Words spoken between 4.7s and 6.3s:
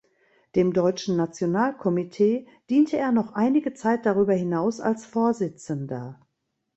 als Vorsitzender.